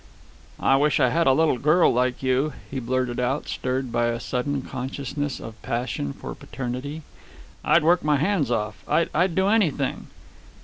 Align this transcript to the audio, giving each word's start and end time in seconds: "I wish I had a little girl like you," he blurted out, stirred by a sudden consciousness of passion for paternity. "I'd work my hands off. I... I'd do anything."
"I 0.59 0.77
wish 0.77 0.99
I 0.99 1.09
had 1.09 1.27
a 1.27 1.31
little 1.31 1.59
girl 1.59 1.93
like 1.93 2.23
you," 2.23 2.53
he 2.71 2.79
blurted 2.79 3.19
out, 3.19 3.47
stirred 3.47 3.91
by 3.91 4.07
a 4.07 4.19
sudden 4.19 4.63
consciousness 4.63 5.39
of 5.39 5.61
passion 5.61 6.11
for 6.11 6.33
paternity. 6.33 7.03
"I'd 7.63 7.83
work 7.83 8.03
my 8.03 8.15
hands 8.15 8.49
off. 8.49 8.83
I... 8.87 9.09
I'd 9.13 9.35
do 9.35 9.47
anything." 9.47 10.07